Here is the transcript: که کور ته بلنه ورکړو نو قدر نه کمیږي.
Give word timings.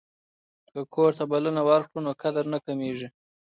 که 0.71 0.79
کور 0.93 1.11
ته 1.17 1.23
بلنه 1.31 1.61
ورکړو 1.69 1.99
نو 2.05 2.11
قدر 2.21 2.43
نه 2.53 2.59
کمیږي. 2.65 3.07